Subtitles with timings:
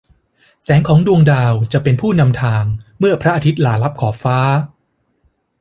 [0.63, 2.63] แสงของดวงดาวจะเป็นผู้นำทาง
[2.99, 4.37] เมื่อพระอาทิตย์ลาลับขอบฟ้า